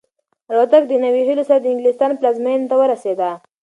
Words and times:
الوتکه 0.51 0.87
د 0.89 0.93
نویو 1.03 1.27
هیلو 1.29 1.43
سره 1.49 1.59
د 1.61 1.65
انګلستان 1.73 2.11
پلازمینې 2.19 2.67
ته 2.69 2.75
ورسېده. 2.79 3.29